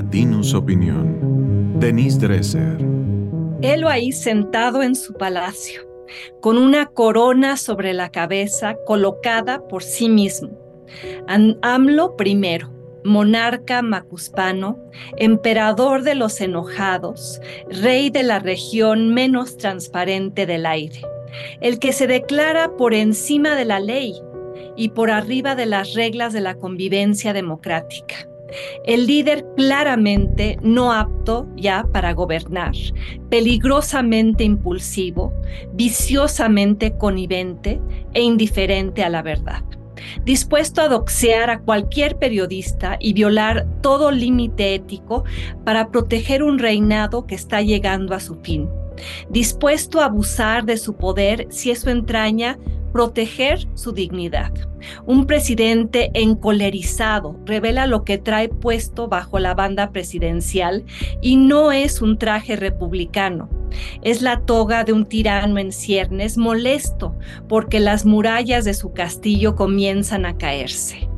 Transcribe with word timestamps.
Latinus 0.00 0.54
Opinión. 0.54 1.78
Denise 1.78 2.18
Dresser. 2.18 2.78
Helo 3.60 3.86
ahí 3.86 4.12
sentado 4.12 4.82
en 4.82 4.94
su 4.94 5.12
palacio, 5.12 5.82
con 6.40 6.56
una 6.56 6.86
corona 6.86 7.58
sobre 7.58 7.92
la 7.92 8.08
cabeza 8.08 8.76
colocada 8.86 9.62
por 9.68 9.82
sí 9.82 10.08
mismo. 10.08 10.58
AMLO 11.60 12.16
primero, 12.16 12.72
monarca 13.04 13.82
macuspano, 13.82 14.78
emperador 15.18 16.02
de 16.02 16.14
los 16.14 16.40
enojados, 16.40 17.38
rey 17.68 18.08
de 18.08 18.22
la 18.22 18.38
región 18.38 19.12
menos 19.12 19.58
transparente 19.58 20.46
del 20.46 20.64
aire, 20.64 21.02
el 21.60 21.78
que 21.78 21.92
se 21.92 22.06
declara 22.06 22.74
por 22.78 22.94
encima 22.94 23.54
de 23.54 23.66
la 23.66 23.80
ley 23.80 24.14
y 24.76 24.88
por 24.88 25.10
arriba 25.10 25.54
de 25.56 25.66
las 25.66 25.92
reglas 25.92 26.32
de 26.32 26.40
la 26.40 26.54
convivencia 26.54 27.34
democrática. 27.34 28.29
El 28.84 29.06
líder 29.06 29.46
claramente 29.56 30.58
no 30.62 30.92
apto 30.92 31.46
ya 31.56 31.86
para 31.92 32.12
gobernar, 32.12 32.72
peligrosamente 33.28 34.44
impulsivo, 34.44 35.32
viciosamente 35.74 36.96
connivente 36.96 37.80
e 38.14 38.22
indiferente 38.22 39.04
a 39.04 39.08
la 39.08 39.22
verdad. 39.22 39.62
Dispuesto 40.24 40.80
a 40.80 40.88
doxear 40.88 41.50
a 41.50 41.60
cualquier 41.60 42.16
periodista 42.16 42.96
y 43.00 43.12
violar 43.12 43.66
todo 43.82 44.10
límite 44.10 44.74
ético 44.74 45.24
para 45.64 45.90
proteger 45.90 46.42
un 46.42 46.58
reinado 46.58 47.26
que 47.26 47.34
está 47.34 47.60
llegando 47.60 48.14
a 48.14 48.20
su 48.20 48.36
fin, 48.36 48.68
dispuesto 49.28 50.00
a 50.00 50.06
abusar 50.06 50.64
de 50.64 50.78
su 50.78 50.94
poder 50.94 51.46
si 51.50 51.70
eso 51.70 51.90
entraña 51.90 52.58
proteger 52.92 53.66
su 53.74 53.92
dignidad. 53.92 54.52
Un 55.06 55.26
presidente 55.26 56.10
encolerizado 56.14 57.38
revela 57.44 57.86
lo 57.86 58.04
que 58.04 58.18
trae 58.18 58.48
puesto 58.48 59.08
bajo 59.08 59.38
la 59.38 59.54
banda 59.54 59.90
presidencial 59.90 60.84
y 61.20 61.36
no 61.36 61.72
es 61.72 62.00
un 62.02 62.18
traje 62.18 62.56
republicano. 62.56 63.48
Es 64.02 64.22
la 64.22 64.40
toga 64.40 64.84
de 64.84 64.92
un 64.92 65.06
tirano 65.06 65.58
en 65.58 65.72
ciernes 65.72 66.36
molesto 66.36 67.16
porque 67.48 67.80
las 67.80 68.04
murallas 68.04 68.64
de 68.64 68.74
su 68.74 68.92
castillo 68.92 69.54
comienzan 69.54 70.26
a 70.26 70.36
caerse. 70.36 71.08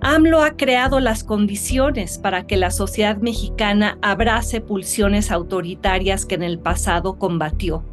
AMLO 0.00 0.42
ha 0.42 0.56
creado 0.56 1.00
las 1.00 1.24
condiciones 1.24 2.18
para 2.18 2.46
que 2.46 2.56
la 2.56 2.70
sociedad 2.70 3.16
mexicana 3.16 3.98
abrace 4.00 4.60
pulsiones 4.60 5.32
autoritarias 5.32 6.24
que 6.24 6.36
en 6.36 6.44
el 6.44 6.60
pasado 6.60 7.18
combatió 7.18 7.84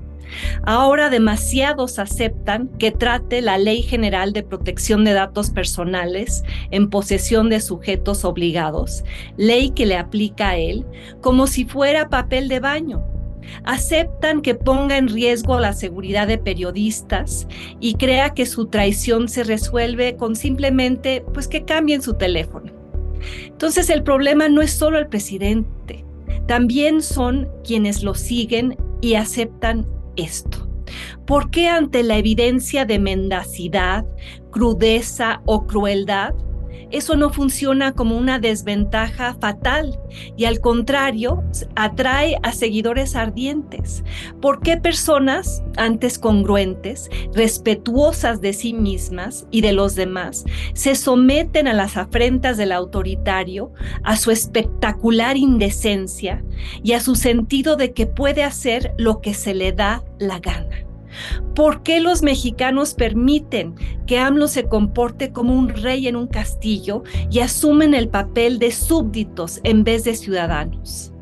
Ahora 0.64 1.10
demasiados 1.10 2.00
aceptan 2.00 2.70
que 2.80 2.92
trate 2.92 3.42
la 3.42 3.58
Ley 3.58 3.84
General 3.84 4.34
de 4.34 4.44
Protección 4.44 5.04
de 5.04 5.14
Datos 5.14 5.50
Personales 5.50 6.44
en 6.72 6.90
posesión 6.90 7.50
de 7.50 7.62
sujetos 7.62 8.26
obligados, 8.26 9.04
ley 9.38 9.72
que 9.72 9.86
le 9.86 9.98
aplica 9.98 10.50
a 10.50 10.58
él, 10.58 10.86
como 11.22 11.48
si 11.48 11.66
fuera 11.66 12.10
papel 12.10 12.48
de 12.48 12.60
baño. 12.60 13.04
Aceptan 13.64 14.42
que 14.42 14.56
ponga 14.56 14.98
en 14.98 15.08
riesgo 15.08 15.60
la 15.60 15.74
seguridad 15.74 16.28
de 16.28 16.40
periodistas 16.40 17.48
y 17.80 17.94
crea 17.94 18.32
que 18.34 18.48
su 18.48 18.68
traición 18.68 19.30
se 19.30 19.44
resuelve 19.44 20.16
con 20.16 20.36
simplemente 20.36 21.24
pues 21.34 21.48
que 21.48 21.64
cambien 21.64 22.02
su 22.02 22.16
teléfono. 22.16 22.72
Entonces 23.46 23.90
el 23.90 24.04
problema 24.04 24.50
no 24.50 24.62
es 24.62 24.72
solo 24.72 24.98
el 24.98 25.08
presidente, 25.08 26.06
también 26.48 27.02
son 27.02 27.48
quienes 27.64 28.04
lo 28.04 28.14
siguen 28.16 28.78
y 29.02 29.16
aceptan 29.16 29.88
esto? 30.16 30.68
¿Por 31.26 31.50
qué 31.50 31.68
ante 31.68 32.04
la 32.04 32.18
evidencia 32.18 32.86
de 32.86 33.00
mendacidad, 33.00 34.06
crudeza 34.52 35.42
o 35.46 35.66
crueldad, 35.66 36.34
eso 36.96 37.18
no 37.18 37.30
funciona 37.30 37.92
como 37.92 38.18
una 38.18 38.40
desventaja 38.40 39.36
fatal 39.42 40.00
y 40.38 40.46
al 40.46 40.62
contrario 40.62 41.44
atrae 41.76 42.38
a 42.42 42.54
seguidores 42.54 43.18
ardientes. 43.18 44.04
¿Por 44.42 44.62
qué 44.62 44.78
personas 44.78 45.62
antes 45.76 46.18
congruentes, 46.18 47.10
respetuosas 47.34 48.40
de 48.40 48.54
sí 48.54 48.74
mismas 48.74 49.46
y 49.52 49.60
de 49.60 49.74
los 49.74 49.96
demás, 49.96 50.46
se 50.74 50.96
someten 50.96 51.68
a 51.68 51.74
las 51.74 51.98
afrentas 51.98 52.56
del 52.56 52.72
autoritario, 52.72 53.74
a 54.04 54.16
su 54.16 54.32
espectacular 54.32 55.36
indecencia 55.36 56.44
y 56.82 56.94
a 56.94 57.02
su 57.02 57.16
sentido 57.16 57.76
de 57.76 57.92
que 57.92 58.08
puede 58.08 58.44
hacer 58.44 58.94
lo 58.98 59.20
que 59.20 59.34
se 59.34 59.54
le 59.54 59.74
da 59.74 60.02
la 60.18 60.40
gana? 60.40 60.85
¿Por 61.56 61.84
qué 61.84 62.00
los 62.00 62.22
mexicanos 62.22 62.94
permiten 62.94 63.76
que 64.06 64.20
AMLO 64.20 64.48
se 64.48 64.66
comporte 64.66 65.32
como 65.32 65.56
un 65.56 65.70
rey 65.70 66.08
en 66.08 66.16
un 66.16 66.28
castillo 66.28 67.04
y 67.32 67.40
asumen 67.40 67.94
el 67.94 68.10
papel 68.10 68.60
de 68.60 68.72
súbditos 68.72 69.60
en 69.64 69.84
vez 69.84 70.04
de 70.04 70.16
ciudadanos? 70.16 71.15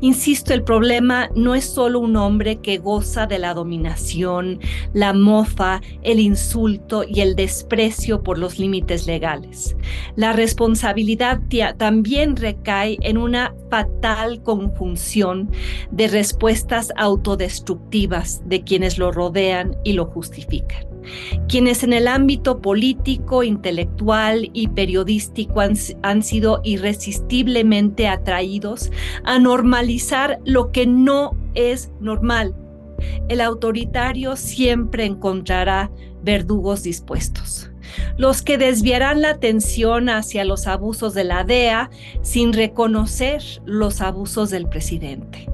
Insisto, 0.00 0.54
el 0.54 0.62
problema 0.62 1.28
no 1.34 1.54
es 1.54 1.64
solo 1.64 2.00
un 2.00 2.16
hombre 2.16 2.56
que 2.56 2.78
goza 2.78 3.26
de 3.26 3.38
la 3.38 3.54
dominación, 3.54 4.60
la 4.92 5.12
mofa, 5.12 5.80
el 6.02 6.20
insulto 6.20 7.04
y 7.06 7.20
el 7.20 7.34
desprecio 7.34 8.22
por 8.22 8.38
los 8.38 8.58
límites 8.58 9.06
legales. 9.06 9.76
La 10.16 10.32
responsabilidad 10.32 11.40
también 11.76 12.36
recae 12.36 12.98
en 13.02 13.18
una 13.18 13.54
fatal 13.70 14.42
conjunción 14.42 15.50
de 15.90 16.08
respuestas 16.08 16.92
autodestructivas 16.96 18.42
de 18.46 18.62
quienes 18.62 18.98
lo 18.98 19.12
rodean 19.12 19.76
y 19.84 19.92
lo 19.92 20.06
justifican 20.06 20.97
quienes 21.48 21.82
en 21.82 21.92
el 21.92 22.08
ámbito 22.08 22.60
político, 22.60 23.42
intelectual 23.42 24.50
y 24.52 24.68
periodístico 24.68 25.60
han, 25.60 26.22
sido 26.22 26.60
irresistiblemente 26.64 28.08
atraídos 28.08 28.90
a 29.24 29.38
normalizar 29.38 30.40
lo 30.44 30.72
que 30.72 30.86
no 30.86 31.36
es 31.54 31.90
normal. 32.00 32.54
El 33.28 33.40
autoritario 33.40 34.36
siempre 34.36 35.04
encontrará 35.04 35.90
verdugos 36.28 36.82
dispuestos. 36.82 37.70
Los 38.18 38.42
que 38.42 38.58
desviarán 38.58 39.22
la 39.22 39.30
atención 39.30 40.10
hacia 40.10 40.44
los 40.44 40.66
abusos 40.66 41.14
de 41.14 41.24
la 41.24 41.42
DEA 41.42 41.88
sin 42.20 42.52
reconocer 42.52 43.42
los 43.64 44.02
abusos 44.02 44.50
del 44.50 44.68
presidente, 44.68 45.48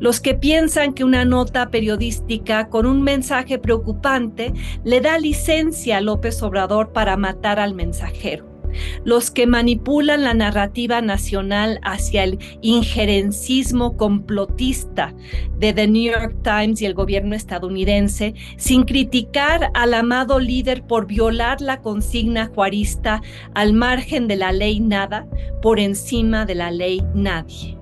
los 0.00 0.20
que 0.20 0.34
piensan 0.34 0.92
que 0.92 1.02
una 1.02 1.24
nota 1.24 1.70
periodística 1.70 2.68
con 2.68 2.84
un 2.84 3.00
mensaje 3.00 3.58
preocupante 3.58 4.52
le 4.84 5.00
da 5.00 5.18
licencia 5.18 5.96
a 5.96 6.02
López 6.02 6.42
Obrador 6.42 6.92
para 6.92 7.16
matar 7.16 7.58
al 7.58 7.74
mensajero 7.74 8.57
los 9.04 9.30
que 9.30 9.46
manipulan 9.46 10.22
la 10.22 10.34
narrativa 10.34 11.00
nacional 11.00 11.80
hacia 11.82 12.24
el 12.24 12.38
injerencismo 12.62 13.96
complotista 13.96 15.14
de 15.58 15.72
The 15.72 15.86
New 15.86 16.12
York 16.12 16.36
Times 16.42 16.80
y 16.82 16.86
el 16.86 16.94
gobierno 16.94 17.34
estadounidense, 17.34 18.34
sin 18.56 18.84
criticar 18.84 19.70
al 19.74 19.94
amado 19.94 20.38
líder 20.38 20.82
por 20.82 21.06
violar 21.06 21.60
la 21.60 21.80
consigna 21.80 22.46
juarista 22.46 23.22
al 23.54 23.72
margen 23.72 24.28
de 24.28 24.36
la 24.36 24.52
ley 24.52 24.80
nada, 24.80 25.26
por 25.62 25.80
encima 25.80 26.46
de 26.46 26.54
la 26.54 26.70
ley 26.70 27.02
nadie. 27.14 27.76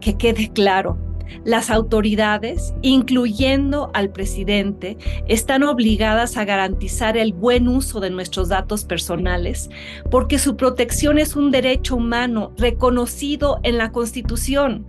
Que 0.00 0.16
quede 0.16 0.50
claro, 0.52 0.98
las 1.44 1.70
autoridades, 1.70 2.74
incluyendo 2.82 3.90
al 3.94 4.10
presidente, 4.10 4.96
están 5.26 5.62
obligadas 5.62 6.36
a 6.36 6.44
garantizar 6.44 7.16
el 7.16 7.32
buen 7.32 7.68
uso 7.68 8.00
de 8.00 8.10
nuestros 8.10 8.48
datos 8.48 8.84
personales 8.84 9.70
porque 10.10 10.38
su 10.38 10.56
protección 10.56 11.18
es 11.18 11.36
un 11.36 11.50
derecho 11.50 11.96
humano 11.96 12.52
reconocido 12.56 13.60
en 13.62 13.78
la 13.78 13.92
Constitución. 13.92 14.86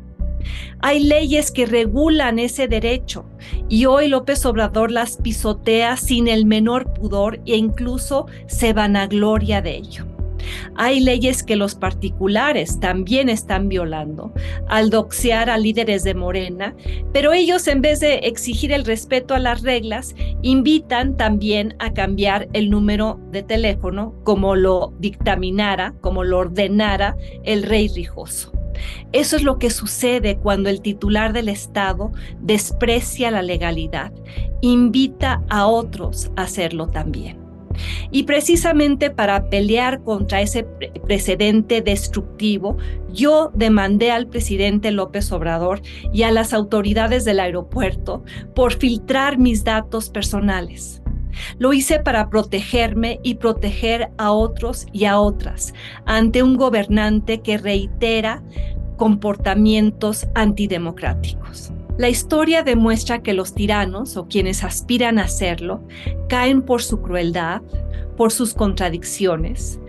Hay 0.82 1.04
leyes 1.04 1.52
que 1.52 1.66
regulan 1.66 2.40
ese 2.40 2.68
derecho 2.68 3.26
y 3.68 3.86
hoy 3.86 4.08
López 4.08 4.46
Obrador 4.46 4.92
las 4.92 5.18
pisotea 5.18 5.98
sin 5.98 6.28
el 6.28 6.46
menor 6.46 6.94
pudor 6.94 7.42
e 7.46 7.58
incluso 7.58 8.28
se 8.48 8.74
vanagloria 8.74 9.62
de 9.62 9.76
ello. 9.76 10.09
Hay 10.76 11.00
leyes 11.00 11.44
que 11.44 11.56
los 11.56 11.76
particulares 11.76 12.80
también 12.80 13.30
están 13.30 13.70
violando 13.70 14.34
al 14.68 14.90
doxear 14.90 15.50
a 15.50 15.58
líderes 15.58 16.04
de 16.04 16.14
Morena, 16.14 16.76
pero 17.14 17.34
ellos 17.34 17.68
en 17.68 17.82
vez 17.82 18.00
de 18.00 18.16
exigir 18.20 18.72
el 18.72 18.86
respeto 18.86 19.34
a 19.34 19.40
las 19.40 19.62
reglas, 19.62 20.16
invitan 20.42 21.18
también 21.18 21.76
a 21.80 21.94
cambiar 21.94 22.48
el 22.54 22.70
número 22.70 23.20
de 23.32 23.44
teléfono 23.44 24.14
como 24.24 24.56
lo 24.56 24.94
dictaminara, 25.00 25.94
como 26.02 26.24
lo 26.24 26.40
ordenara 26.40 27.16
el 27.44 27.64
rey 27.64 27.88
Rijoso. 27.88 28.52
Eso 29.12 29.36
es 29.36 29.44
lo 29.44 29.58
que 29.58 29.70
sucede 29.70 30.38
cuando 30.38 30.70
el 30.70 30.82
titular 30.82 31.34
del 31.34 31.50
Estado 31.50 32.12
desprecia 32.40 33.32
la 33.32 33.42
legalidad, 33.42 34.12
invita 34.62 35.42
a 35.50 35.68
otros 35.68 36.32
a 36.36 36.44
hacerlo 36.44 36.88
también. 36.88 37.39
Y 38.12 38.24
precisamente 38.24 39.12
para 39.12 39.50
pelear 39.50 40.02
contra 40.02 40.42
ese 40.42 40.64
precedente 40.64 41.82
destructivo, 41.82 42.78
yo 43.12 43.52
demandé 43.54 44.12
al 44.12 44.28
presidente 44.28 44.92
López 44.92 45.32
Obrador 45.32 45.82
y 46.12 46.24
a 46.24 46.32
las 46.32 46.54
autoridades 46.54 47.26
del 47.26 47.40
aeropuerto 47.40 48.24
por 48.56 48.74
filtrar 48.74 49.38
mis 49.38 49.64
datos 49.64 50.10
personales. 50.10 51.02
Lo 51.58 51.74
hice 51.74 52.00
para 52.00 52.30
protegerme 52.30 53.20
y 53.24 53.36
proteger 53.36 54.10
a 54.18 54.32
otros 54.32 54.88
y 54.92 55.06
a 55.06 55.20
otras 55.20 55.74
ante 56.06 56.44
un 56.44 56.58
gobernante 56.58 57.42
que 57.42 57.58
reitera 57.58 58.44
comportamientos 58.98 60.28
antidemocráticos. 60.36 61.72
La 62.00 62.08
historia 62.08 62.64
demuestra 62.64 63.22
que 63.22 63.34
los 63.34 63.54
tiranos 63.54 64.16
o 64.16 64.30
quienes 64.30 64.64
aspiran 64.64 65.20
a 65.20 65.28
serlo 65.28 65.86
caen 66.30 66.62
por 66.62 66.82
su 66.82 67.02
crueldad, 67.02 67.62
por 68.16 68.32
sus 68.32 68.54
contradicciones 68.54 69.82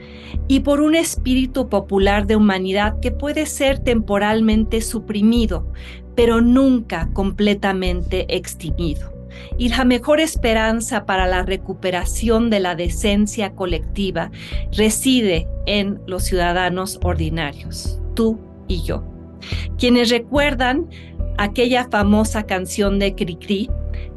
y 0.49 0.59
por 0.59 0.81
un 0.81 0.97
espíritu 0.97 1.69
popular 1.69 2.27
de 2.27 2.35
humanidad 2.35 2.99
que 2.99 3.13
puede 3.13 3.47
ser 3.47 3.79
temporalmente 3.79 4.81
suprimido, 4.81 5.73
pero 6.17 6.41
nunca 6.41 7.09
completamente 7.13 8.27
extinguido. 8.37 9.13
Y 9.57 9.69
la 9.69 9.85
mejor 9.85 10.19
esperanza 10.19 11.07
para 11.07 11.29
la 11.29 11.45
recuperación 11.45 12.51
de 12.51 12.59
la 12.59 12.75
decencia 12.75 13.53
colectiva 13.55 14.33
reside 14.73 15.47
en 15.67 16.01
los 16.09 16.25
ciudadanos 16.25 16.99
ordinarios, 17.05 18.01
tú 18.15 18.41
y 18.67 18.83
yo, 18.83 19.05
quienes 19.81 20.11
recuerdan 20.11 20.89
aquella 21.39 21.89
famosa 21.91 22.45
canción 22.45 22.99
de 22.99 23.15
Cricri, 23.15 23.71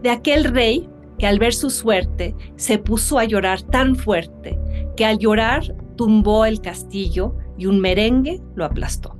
de 0.03 0.09
aquel 0.09 0.43
rey 0.43 0.87
que 1.17 1.25
al 1.25 1.39
ver 1.39 1.53
su 1.53 1.69
suerte 1.69 2.35
se 2.57 2.77
puso 2.77 3.17
a 3.17 3.23
llorar 3.23 3.61
tan 3.61 3.95
fuerte 3.95 4.59
que 4.97 5.05
al 5.05 5.17
llorar 5.17 5.75
tumbó 5.95 6.45
el 6.45 6.59
castillo 6.59 7.35
y 7.57 7.65
un 7.67 7.79
merengue 7.79 8.41
lo 8.55 8.65
aplastó. 8.65 9.17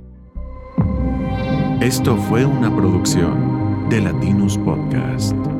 Esto 1.80 2.16
fue 2.16 2.44
una 2.44 2.74
producción 2.74 3.88
de 3.88 4.02
Latinus 4.02 4.58
Podcast. 4.58 5.53